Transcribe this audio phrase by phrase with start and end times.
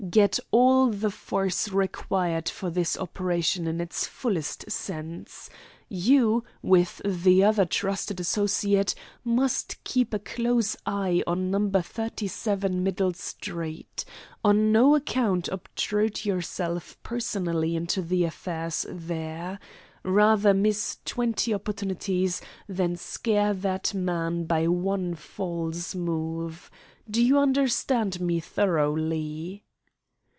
[0.09, 5.47] Get all the force required for this operation in its fullest sense.
[5.89, 11.69] You, with one trusted associate, must keep a close eye on No.
[11.69, 14.03] 37 Middle Street.
[14.43, 19.59] On no account obtrude yourself personally into affairs there.
[20.03, 26.71] Rather miss twenty opportunities than scare that man by one false move.
[27.09, 29.63] Do you understand me thoroughly?"